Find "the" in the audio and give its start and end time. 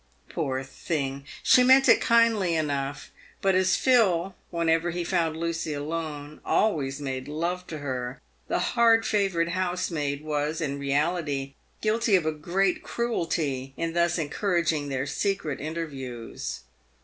8.47-8.57